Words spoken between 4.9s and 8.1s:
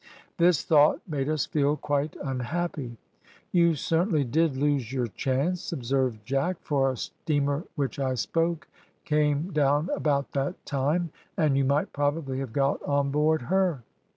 your chance," observed Jack, "for a steamer which